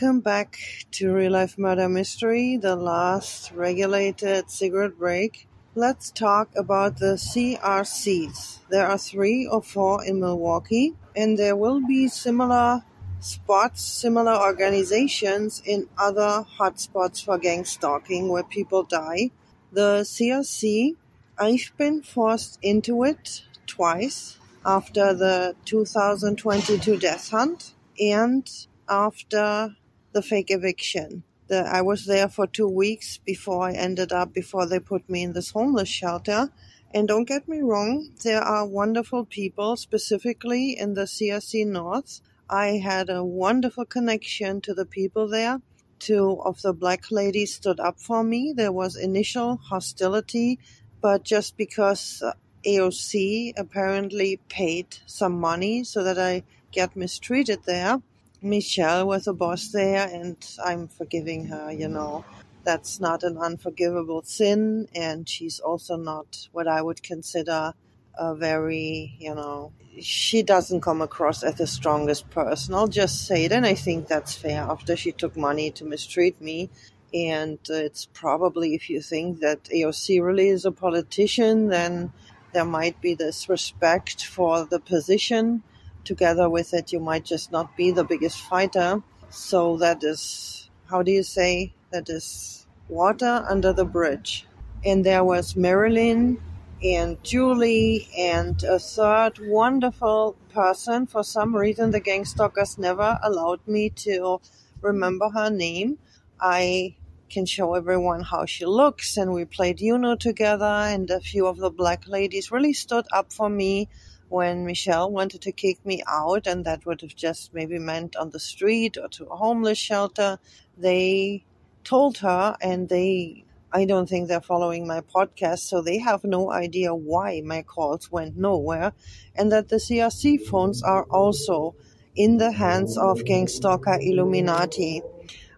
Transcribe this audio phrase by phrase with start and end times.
[0.00, 0.58] Welcome back
[0.92, 5.46] to Real Life Murder Mystery, the last regulated cigarette break.
[5.74, 8.60] Let's talk about the CRCs.
[8.70, 12.82] There are three or four in Milwaukee, and there will be similar
[13.20, 19.32] spots, similar organizations in other hotspots for gang stalking where people die.
[19.70, 20.96] The CRC,
[21.36, 28.48] I've been forced into it twice after the 2022 death hunt and
[28.88, 29.76] after
[30.12, 31.22] the fake eviction.
[31.48, 35.22] The, I was there for two weeks before I ended up, before they put me
[35.22, 36.50] in this homeless shelter.
[36.92, 42.20] And don't get me wrong, there are wonderful people, specifically in the CRC North.
[42.48, 45.60] I had a wonderful connection to the people there.
[46.00, 48.52] Two of the black ladies stood up for me.
[48.56, 50.58] There was initial hostility,
[51.00, 52.22] but just because
[52.66, 58.02] AOC apparently paid some money so that I get mistreated there,
[58.42, 62.24] Michelle was a boss there, and I'm forgiving her, you know.
[62.64, 67.74] That's not an unforgivable sin, and she's also not what I would consider
[68.18, 72.74] a very, you know, she doesn't come across as the strongest person.
[72.74, 76.40] I'll just say it, and I think that's fair after she took money to mistreat
[76.40, 76.70] me.
[77.12, 82.12] And it's probably if you think that AOC really is a politician, then
[82.52, 85.62] there might be this respect for the position
[86.04, 89.02] together with it, you might just not be the biggest fighter.
[89.30, 94.46] So that is, how do you say, that is water under the bridge.
[94.84, 96.42] And there was Marilyn
[96.82, 101.06] and Julie and a third wonderful person.
[101.06, 104.40] For some reason, the gang stalkers never allowed me to
[104.80, 105.98] remember her name.
[106.40, 106.96] I
[107.28, 111.58] can show everyone how she looks, and we played Uno together, and a few of
[111.58, 113.88] the black ladies really stood up for me
[114.30, 118.30] when Michelle wanted to kick me out, and that would have just maybe meant on
[118.30, 120.38] the street or to a homeless shelter,
[120.78, 121.44] they
[121.82, 126.52] told her, and they, I don't think they're following my podcast, so they have no
[126.52, 128.92] idea why my calls went nowhere,
[129.34, 131.74] and that the CRC phones are also
[132.14, 135.02] in the hands of gang stalker Illuminati.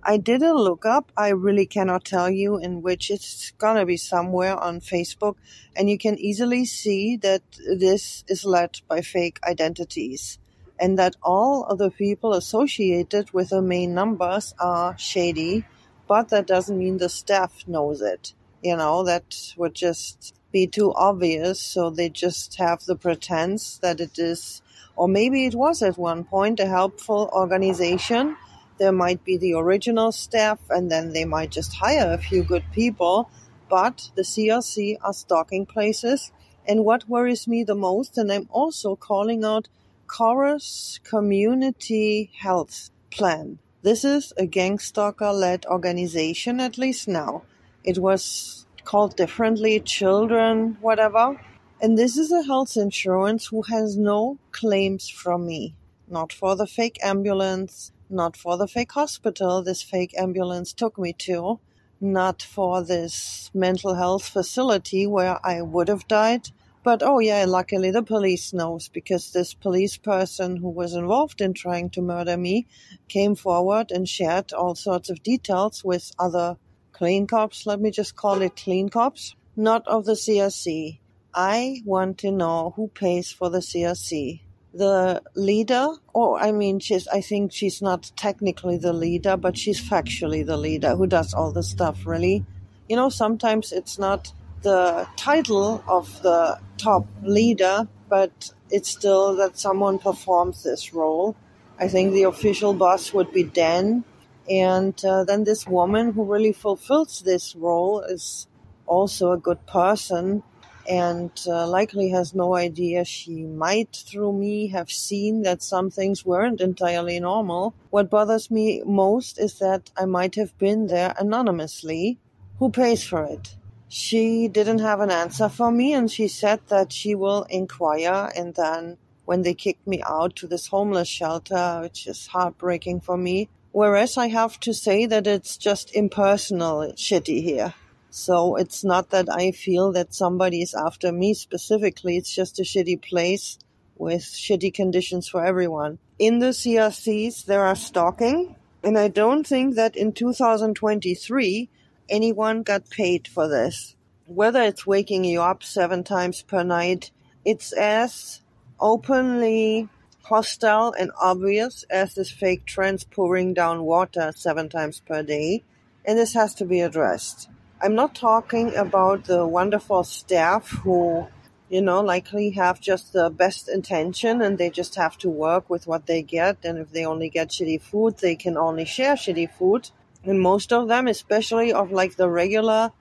[0.04, 1.12] I did a lookup.
[1.16, 5.36] I really cannot tell you in which it's gonna be somewhere on Facebook,
[5.76, 7.42] and you can easily see that
[7.78, 10.40] this is led by fake identities,
[10.76, 15.64] and that all of the people associated with the main numbers are shady,
[16.08, 18.34] but that doesn't mean the staff knows it.
[18.60, 24.00] You know, that would just be too obvious, so they just have the pretense that
[24.00, 24.62] it is,
[24.96, 28.36] or maybe it was at one point a helpful organization
[28.78, 32.64] there might be the original staff and then they might just hire a few good
[32.72, 33.30] people,
[33.68, 36.32] but the CRC are stalking places.
[36.66, 39.68] And what worries me the most, and I'm also calling out
[40.06, 43.58] Chorus Community Health Plan.
[43.82, 47.42] This is a gang stalker led organization, at least now.
[47.82, 51.40] It was called differently, children, whatever.
[51.80, 55.74] And this is a health insurance who has no claims from me.
[56.08, 61.12] Not for the fake ambulance, not for the fake hospital this fake ambulance took me
[61.14, 61.58] to,
[62.00, 66.50] not for this mental health facility where I would have died.
[66.84, 71.54] But oh yeah, luckily the police knows because this police person who was involved in
[71.54, 72.66] trying to murder me
[73.08, 76.56] came forward and shared all sorts of details with other
[76.92, 77.66] clean cops.
[77.66, 80.98] Let me just call it clean cops, not of the CRC.
[81.32, 84.40] I want to know who pays for the CRC
[84.74, 89.80] the leader, or I mean, she's, I think she's not technically the leader, but she's
[89.80, 92.44] factually the leader who does all the stuff, really.
[92.88, 99.58] You know, sometimes it's not the title of the top leader, but it's still that
[99.58, 101.36] someone performs this role.
[101.78, 104.04] I think the official boss would be Dan,
[104.48, 108.46] and uh, then this woman who really fulfills this role is
[108.86, 110.42] also a good person
[110.88, 116.24] and uh, likely has no idea she might, through me, have seen that some things
[116.24, 117.74] weren't entirely normal.
[117.90, 122.18] What bothers me most is that I might have been there anonymously.
[122.58, 123.56] Who pays for it?
[123.88, 128.30] She didn't have an answer for me, and she said that she will inquire.
[128.34, 133.16] And then, when they kicked me out to this homeless shelter, which is heartbreaking for
[133.16, 137.74] me, whereas I have to say that it's just impersonal shitty here.
[138.14, 142.18] So it's not that I feel that somebody is after me specifically.
[142.18, 143.58] It's just a shitty place
[143.96, 145.98] with shitty conditions for everyone.
[146.18, 148.54] In the CRCs, there are stalking.
[148.84, 151.70] And I don't think that in 2023,
[152.10, 153.96] anyone got paid for this.
[154.26, 157.12] Whether it's waking you up seven times per night,
[157.46, 158.42] it's as
[158.78, 159.88] openly
[160.24, 165.62] hostile and obvious as this fake trends pouring down water seven times per day,
[166.04, 167.48] and this has to be addressed.
[167.84, 171.26] I'm not talking about the wonderful staff who,
[171.68, 175.88] you know, likely have just the best intention and they just have to work with
[175.88, 176.58] what they get.
[176.64, 179.90] And if they only get shitty food, they can only share shitty food.
[180.22, 182.92] And most of them, especially of like the regular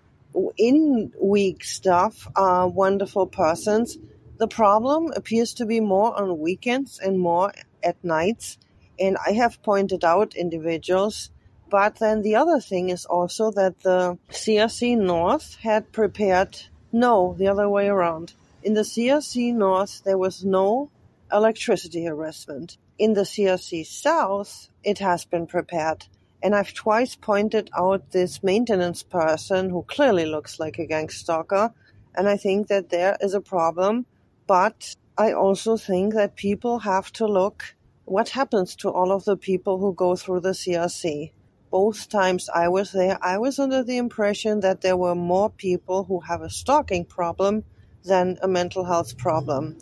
[0.57, 3.99] in week stuff, are wonderful persons.
[4.39, 8.57] The problem appears to be more on weekends and more at nights.
[8.99, 11.29] And I have pointed out individuals
[11.71, 16.59] but then the other thing is also that the CRC North had prepared,
[16.91, 18.33] no, the other way around.
[18.61, 20.89] In the CRC North, there was no
[21.31, 22.77] electricity harassment.
[22.99, 26.05] In the CRC South, it has been prepared.
[26.43, 31.73] And I've twice pointed out this maintenance person who clearly looks like a gang stalker.
[32.13, 34.05] And I think that there is a problem.
[34.45, 39.37] But I also think that people have to look what happens to all of the
[39.37, 41.31] people who go through the CRC
[41.71, 46.03] both times I was there, I was under the impression that there were more people
[46.03, 47.63] who have a stalking problem
[48.03, 49.77] than a mental health problem.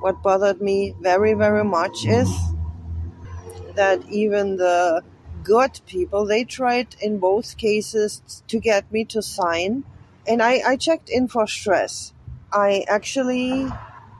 [0.00, 2.28] What bothered me very, very much is
[3.74, 5.02] that even the
[5.42, 9.84] good people, they tried in both cases to get me to sign.
[10.26, 12.12] And I, I checked in for stress.
[12.52, 13.68] I actually,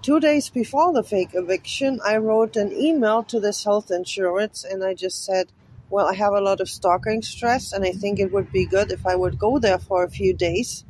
[0.00, 4.82] two days before the fake eviction, I wrote an email to this health insurance and
[4.82, 5.52] I just said,
[5.92, 8.90] well, I have a lot of stalking stress, and I think it would be good
[8.90, 10.84] if I would go there for a few days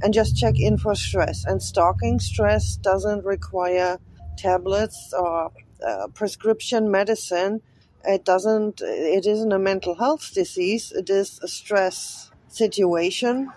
[0.00, 1.44] and just check in for stress.
[1.44, 3.98] And stalking stress doesn't require
[4.36, 5.50] tablets or
[5.84, 7.62] uh, prescription medicine.
[8.04, 13.50] It doesn't, it isn't a mental health disease, it is a stress situation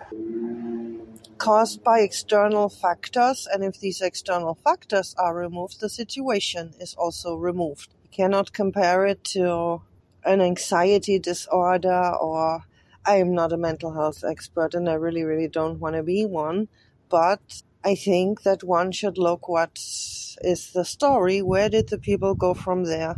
[1.38, 3.46] caused by external factors.
[3.52, 7.94] And if these external factors are removed, the situation is also removed.
[8.02, 9.82] You cannot compare it to
[10.28, 12.64] an anxiety disorder or
[13.04, 16.26] I am not a mental health expert and I really, really don't want to be
[16.26, 16.68] one.
[17.08, 19.78] But I think that one should look what
[20.42, 21.40] is the story.
[21.40, 23.16] Where did the people go from there?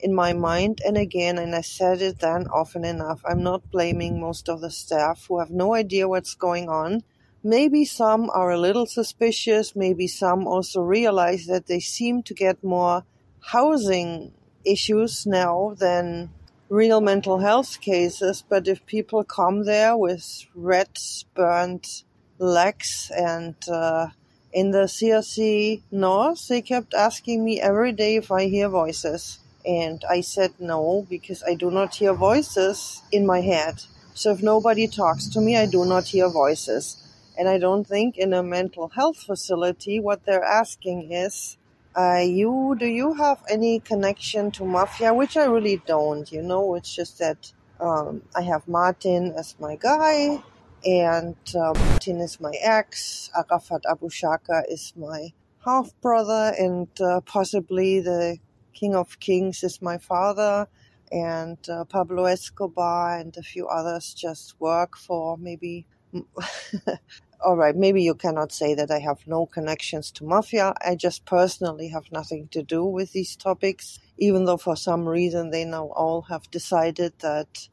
[0.00, 4.20] In my mind, and again, and I said it then often enough, I'm not blaming
[4.20, 7.02] most of the staff who have no idea what's going on.
[7.42, 12.62] Maybe some are a little suspicious, maybe some also realize that they seem to get
[12.62, 13.04] more
[13.40, 14.32] housing
[14.64, 16.30] issues now than
[16.68, 20.88] real mental health cases, but if people come there with red
[21.34, 22.02] burnt
[22.38, 24.08] legs and uh,
[24.52, 29.38] in the CRC North, they kept asking me every day if I hear voices.
[29.64, 33.82] And I said no, because I do not hear voices in my head.
[34.14, 37.02] So if nobody talks to me, I do not hear voices.
[37.38, 41.58] And I don't think in a mental health facility, what they're asking is,
[41.96, 45.14] uh, you do you have any connection to mafia?
[45.14, 46.30] Which I really don't.
[46.30, 50.42] You know, it's just that um, I have Martin as my guy,
[50.84, 53.30] and uh, Martin is my ex.
[53.34, 55.32] Arafat Abu Shaka is my
[55.64, 58.38] half brother, and uh, possibly the
[58.74, 60.68] King of Kings is my father.
[61.12, 65.86] And uh, Pablo Escobar and a few others just work for maybe
[67.46, 70.74] all right, maybe you cannot say that I have no connections to mafia.
[70.84, 75.50] I just personally have nothing to do with these topics, even though for some reason
[75.50, 77.68] they now all have decided that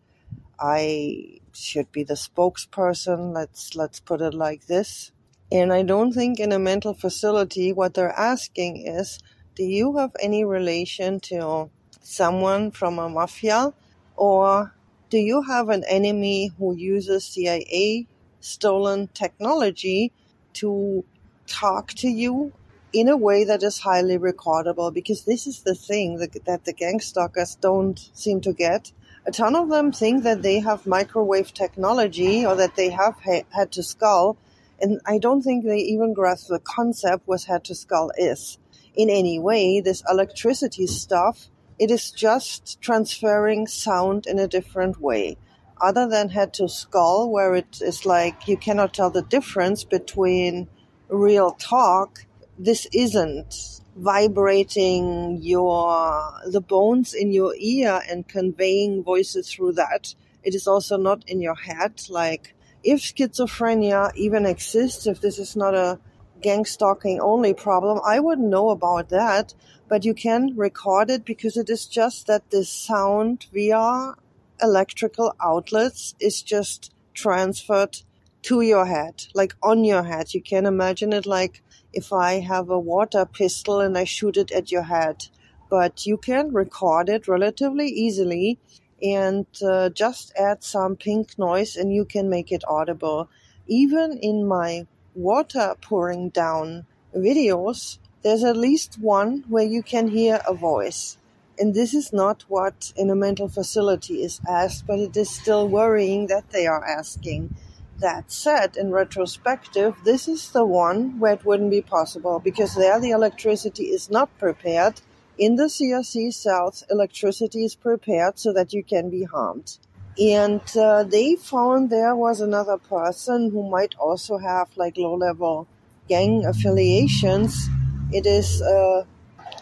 [0.60, 3.34] I should be the spokesperson.
[3.34, 5.12] Let's let's put it like this.
[5.52, 9.18] And I don't think in a mental facility what they're asking is,
[9.56, 11.72] do you have any relation to
[12.04, 13.74] someone from a mafia
[14.16, 14.76] or
[15.10, 18.06] do you have an enemy who uses CIA
[18.44, 20.12] stolen technology
[20.54, 21.04] to
[21.48, 22.52] talk to you
[22.92, 26.74] in a way that is highly recordable because this is the thing that, that the
[26.74, 28.92] gang stalkers don't seem to get.
[29.26, 33.48] A ton of them think that they have microwave technology or that they have ha-
[33.50, 34.38] head to skull,
[34.82, 38.60] and I don't think they even grasp the concept what head to skull is.
[38.96, 45.38] In any way, this electricity stuff, it is just transferring sound in a different way
[45.84, 50.68] other than head to skull, where it is like you cannot tell the difference between
[51.10, 52.26] real talk,
[52.58, 60.16] this isn't vibrating your the bones in your ear and conveying voices through that.
[60.42, 62.02] It is also not in your head.
[62.10, 66.00] Like if schizophrenia even exists, if this is not a
[66.42, 69.54] gang stalking only problem, I wouldn't know about that.
[69.90, 74.16] But you can record it because it is just that this sound via
[74.62, 77.98] electrical outlets is just transferred
[78.44, 80.34] to your head, like on your head.
[80.34, 81.62] You can imagine it like
[81.94, 85.28] if I have a water pistol and I shoot it at your head.
[85.70, 88.60] but you can record it relatively easily
[89.02, 93.28] and uh, just add some pink noise and you can make it audible.
[93.66, 100.40] Even in my water pouring down videos, there's at least one where you can hear
[100.48, 101.18] a voice.
[101.60, 105.68] And this is not what in a mental facility is asked, but it is still
[105.68, 107.56] worrying that they are asking.
[108.00, 113.00] That said, in retrospective, this is the one where it wouldn't be possible because there
[113.00, 115.02] the electricity is not prepared.
[115.38, 119.78] In the CRC cells, electricity is prepared so that you can be harmed.
[120.20, 125.68] And uh, they found there was another person who might also have like low level
[126.08, 127.68] gang affiliations.
[128.12, 129.06] It is uh,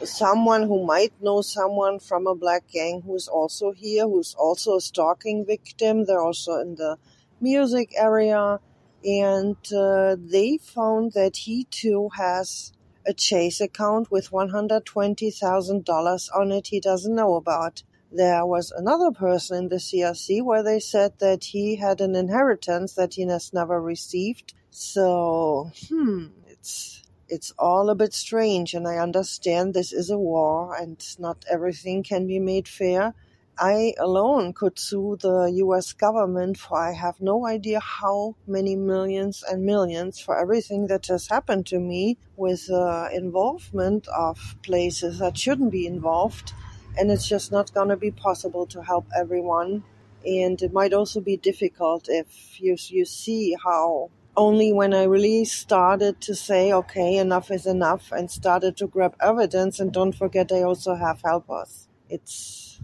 [0.05, 4.81] someone who might know someone from a black gang who's also here, who's also a
[4.81, 6.05] stalking victim.
[6.05, 6.97] They're also in the
[7.39, 8.59] music area.
[9.03, 12.71] And uh, they found that he too has
[13.05, 17.81] a Chase account with $120,000 on it he doesn't know about.
[18.11, 22.93] There was another person in the CRC where they said that he had an inheritance
[22.93, 24.53] that he has never received.
[24.69, 27.00] So, hmm, it's
[27.31, 32.03] it's all a bit strange, and I understand this is a war and not everything
[32.03, 33.13] can be made fair.
[33.57, 39.43] I alone could sue the US government for I have no idea how many millions
[39.49, 45.37] and millions for everything that has happened to me with uh, involvement of places that
[45.37, 46.53] shouldn't be involved.
[46.97, 49.83] And it's just not going to be possible to help everyone.
[50.25, 55.45] And it might also be difficult if you, you see how only when I really
[55.45, 59.79] started to say, okay, enough is enough, and started to grab evidence.
[59.79, 61.87] And don't forget, I also have helpers.
[62.09, 62.79] It's,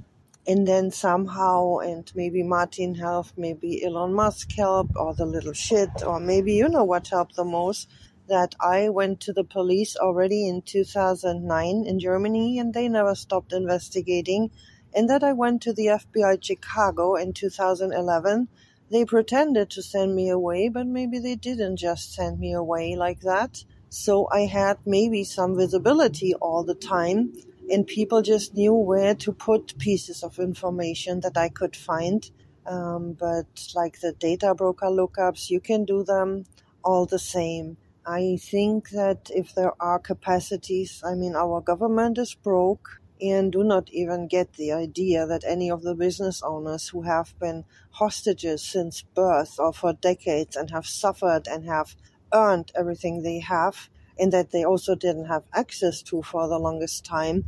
[0.45, 5.89] and then somehow, and maybe Martin helped, maybe Elon Musk helped, or the little shit,
[6.05, 7.89] or maybe you know what helped the most.
[8.27, 13.53] That I went to the police already in 2009 in Germany, and they never stopped
[13.53, 14.51] investigating.
[14.93, 18.49] And that I went to the FBI Chicago in 2011
[18.89, 23.21] they pretended to send me away, but maybe they didn't just send me away like
[23.21, 23.63] that.
[23.89, 27.33] So I had maybe some visibility all the time,
[27.69, 32.29] and people just knew where to put pieces of information that I could find.
[32.65, 36.45] Um, but like the data broker lookups, you can do them
[36.83, 37.77] all the same.
[38.05, 43.63] I think that if there are capacities, I mean, our government is broke and do
[43.63, 48.61] not even get the idea that any of the business owners who have been hostages
[48.63, 51.95] since birth or for decades and have suffered and have
[52.33, 57.05] earned everything they have and that they also didn't have access to for the longest
[57.05, 57.45] time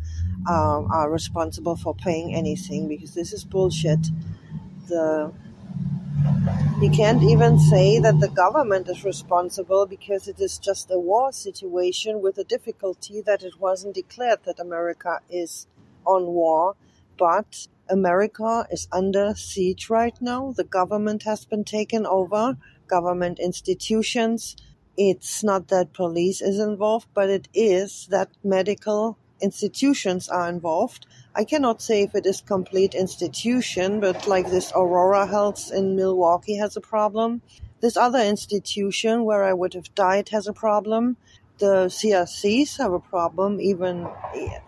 [0.48, 4.00] um, are responsible for paying anything because this is bullshit.
[4.88, 5.32] The
[6.82, 11.32] you can't even say that the government is responsible because it is just a war
[11.34, 15.68] situation with the difficulty that it wasn't declared that America is
[16.06, 16.76] on war,
[17.18, 20.54] but America is under siege right now.
[20.56, 22.56] The government has been taken over,
[22.88, 24.56] government institutions.
[24.96, 31.06] It's not that police is involved, but it is that medical institutions are involved.
[31.36, 36.58] I cannot say if it is complete institution, but like this Aurora Health in Milwaukee
[36.58, 37.42] has a problem.
[37.82, 41.18] This other institution where I would have died has a problem.
[41.60, 43.60] The CRCs have a problem.
[43.60, 44.08] Even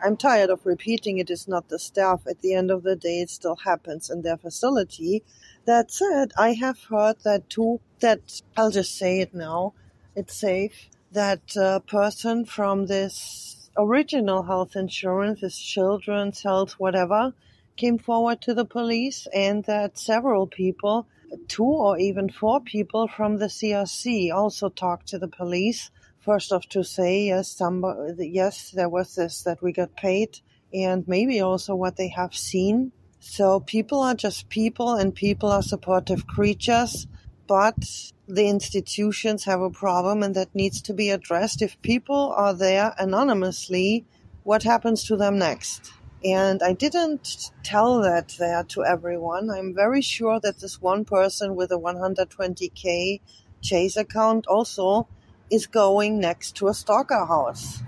[0.03, 2.21] I'm tired of repeating it is not the staff.
[2.27, 5.23] At the end of the day, it still happens in their facility.
[5.65, 7.79] That said, I have heard that too.
[7.99, 9.73] That I'll just say it now.
[10.15, 10.89] It's safe.
[11.11, 11.55] That
[11.87, 17.33] person from this original health insurance, his children's health, whatever,
[17.75, 21.07] came forward to the police, and that several people,
[21.47, 25.89] two or even four people from the CRC, also talked to the police.
[26.19, 30.39] First off, to say yes, somebody, yes, there was this that we got paid,
[30.73, 32.91] and maybe also what they have seen.
[33.19, 37.07] So people are just people, and people are supportive creatures
[37.51, 41.61] but the institutions have a problem and that needs to be addressed.
[41.61, 44.05] If people are there anonymously,
[44.43, 45.91] what happens to them next?
[46.23, 49.49] And I didn't tell that there to everyone.
[49.49, 53.19] I'm very sure that this one person with a 120k
[53.61, 55.09] Chase account also
[55.49, 57.83] is going next to a stalker house.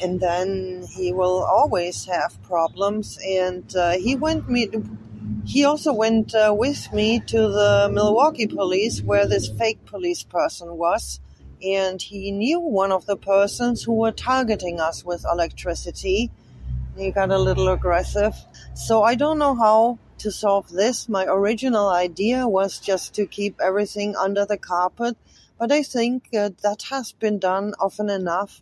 [0.00, 3.18] And then he will always have problems.
[3.22, 4.70] And uh, he went me
[5.48, 10.76] he also went uh, with me to the Milwaukee police where this fake police person
[10.76, 11.20] was.
[11.64, 16.30] And he knew one of the persons who were targeting us with electricity.
[16.98, 18.34] He got a little aggressive.
[18.74, 21.08] So I don't know how to solve this.
[21.08, 25.16] My original idea was just to keep everything under the carpet.
[25.58, 28.60] But I think uh, that has been done often enough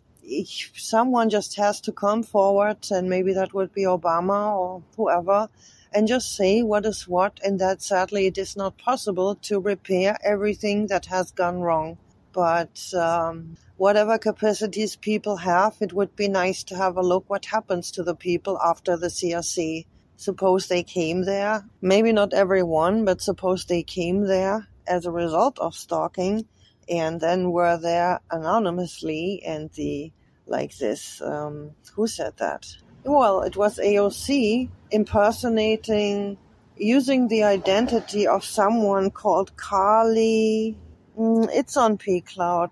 [0.75, 5.47] someone just has to come forward, and maybe that would be Obama or whoever,
[5.93, 10.17] and just say what is what, and that sadly it is not possible to repair
[10.23, 11.97] everything that has gone wrong.
[12.33, 17.45] But um, whatever capacities people have, it would be nice to have a look what
[17.45, 19.85] happens to the people after the CRC.
[20.17, 25.59] Suppose they came there, maybe not everyone, but suppose they came there as a result
[25.59, 26.45] of stalking
[26.89, 30.11] and then were there anonymously and the
[30.45, 32.65] like this um, who said that
[33.07, 36.37] well it was aoc impersonating
[36.77, 40.77] using the identity of someone called carly.
[41.17, 42.71] Mm, it's on pcloud.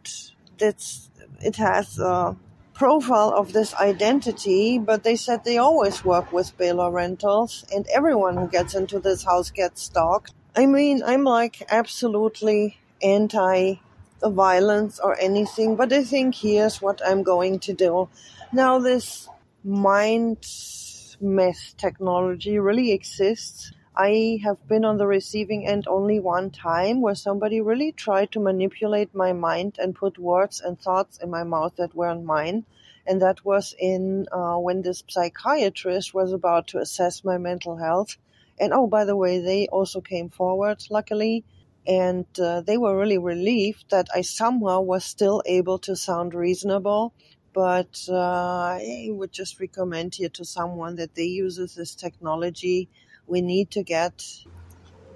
[0.60, 1.10] It's
[1.42, 2.38] it has a
[2.74, 8.36] profile of this identity but they said they always work with baylor rentals and everyone
[8.36, 10.34] who gets into this house gets stalked.
[10.56, 13.80] I mean i'm like absolutely anti
[14.24, 18.10] violence or anything, but I think here's what I'm going to do.
[18.51, 19.27] Now, this
[19.66, 20.46] mind
[21.20, 23.72] mess technology really exists.
[23.98, 28.40] I have been on the receiving end only one time where somebody really tried to
[28.40, 32.66] manipulate my mind and put words and thoughts in my mouth that weren't mine.
[33.08, 38.18] And that was in uh, when this psychiatrist was about to assess my mental health.
[38.60, 41.44] And oh, by the way, they also came forward, luckily
[41.88, 47.14] and uh, they were really relieved that I somehow was still able to sound reasonable.
[47.56, 52.90] But uh, I would just recommend here to someone that they uses this technology.
[53.28, 54.16] We need to get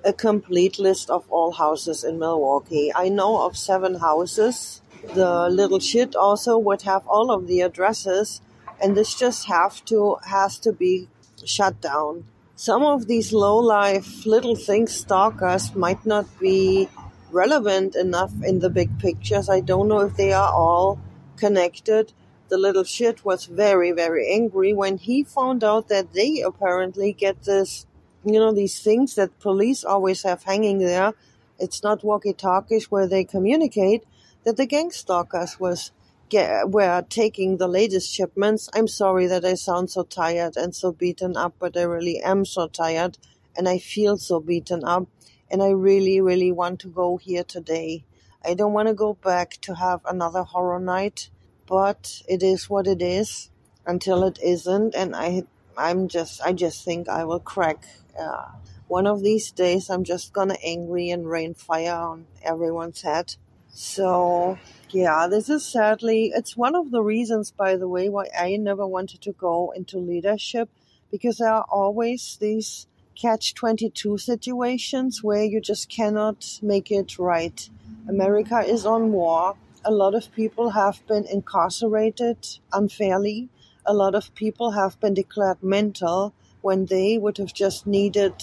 [0.05, 2.91] a complete list of all houses in Milwaukee.
[2.95, 4.81] I know of seven houses.
[5.13, 8.41] The little shit also would have all of the addresses,
[8.81, 11.09] and this just have to has to be
[11.45, 12.25] shut down
[12.67, 16.89] some of these low life little things stalkers might not be
[17.31, 19.47] relevant enough in the big pictures.
[19.47, 20.99] I don't know if they are all
[21.37, 22.11] connected.
[22.49, 27.43] The little shit was very, very angry when he found out that they apparently get
[27.43, 27.85] this,
[28.25, 31.13] you know, these things that police always have hanging there.
[31.59, 34.03] It's not walkie talkies where they communicate,
[34.45, 35.91] that the gang stalkers was
[36.29, 38.69] get, were taking the latest shipments.
[38.73, 42.45] I'm sorry that I sound so tired and so beaten up, but I really am
[42.45, 43.17] so tired
[43.55, 45.07] and I feel so beaten up.
[45.51, 48.05] And I really, really want to go here today.
[48.45, 51.29] I don't want to go back to have another horror night,
[51.69, 53.51] but it is what it is
[53.85, 54.95] until it isn't.
[54.95, 55.43] And I,
[55.77, 57.85] I'm just, I just think I will crack.
[58.19, 58.47] Uh,
[58.87, 63.35] one of these days, I'm just gonna angry and rain fire on everyone's head.
[63.71, 64.57] So
[64.89, 68.87] yeah, this is sadly, it's one of the reasons, by the way, why I never
[68.87, 70.69] wanted to go into leadership
[71.11, 77.69] because there are always these catch 22 situations where you just cannot make it right.
[78.07, 79.55] America is on war.
[79.85, 82.37] A lot of people have been incarcerated
[82.73, 83.49] unfairly.
[83.85, 88.33] A lot of people have been declared mental when they would have just needed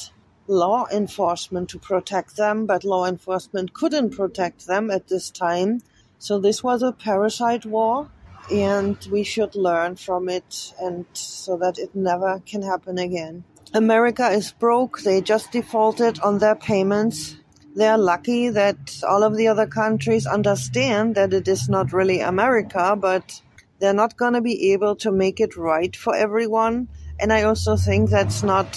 [0.49, 5.83] law enforcement to protect them, but law enforcement couldn't protect them at this time.
[6.19, 8.11] So this was a parasite war,
[8.51, 13.45] and we should learn from it, and so that it never can happen again.
[13.75, 15.01] America is broke.
[15.01, 17.37] They just defaulted on their payments.
[17.77, 22.97] They're lucky that all of the other countries understand that it is not really America,
[22.99, 23.43] but
[23.79, 26.89] they're not going to be able to make it right for everyone.
[27.21, 28.69] And I also think that's not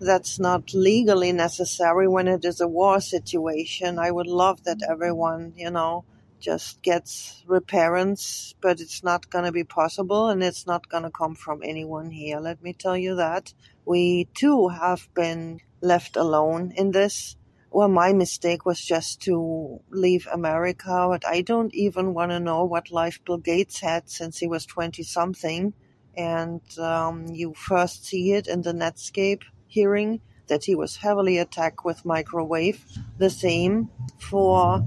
[0.00, 3.98] that's not legally necessary when it is a war situation.
[3.98, 6.06] I would love that everyone, you know,
[6.40, 11.10] just gets repairance, but it's not going to be possible and it's not going to
[11.10, 12.40] come from anyone here.
[12.40, 13.52] Let me tell you that.
[13.84, 17.36] We too have been left alone in this.
[17.72, 22.64] Well, my mistake was just to leave America, but I don't even want to know
[22.64, 25.72] what life Bill Gates had since he was 20 something.
[26.16, 31.84] And um, you first see it in the Netscape hearing that he was heavily attacked
[31.84, 32.84] with microwave.
[33.18, 34.84] The same for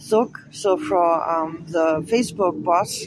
[0.00, 3.06] Zuck, so for um, the Facebook boss.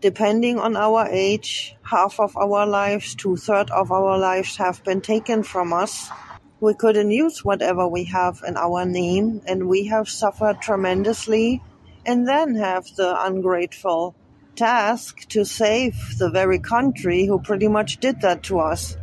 [0.00, 5.00] Depending on our age, half of our lives, two thirds of our lives have been
[5.00, 6.10] taken from us.
[6.60, 11.62] We couldn't use whatever we have in our name, and we have suffered tremendously,
[12.04, 14.14] and then have the ungrateful
[14.56, 18.96] task to save the very country who pretty much did that to us.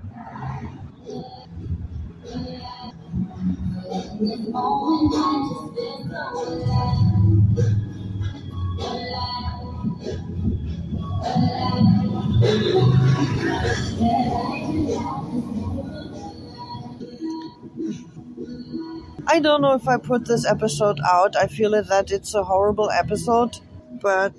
[19.38, 21.36] I don't know if I put this episode out.
[21.36, 23.60] I feel that it's a horrible episode,
[24.02, 24.34] but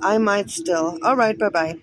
[0.00, 0.98] I might still.
[1.04, 1.76] Alright, bye bye.